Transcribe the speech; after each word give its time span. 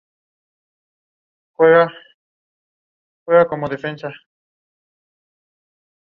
Louis, 1.59 1.71
con 1.71 1.71
los 1.75 1.87
que 1.91 1.93
jugó 3.23 3.35
el 3.35 3.37
último 3.37 3.37
año 3.37 3.39
de 3.43 3.47
competición 3.49 3.95
de 3.97 4.01
la 4.01 4.09
liga. 4.09 4.19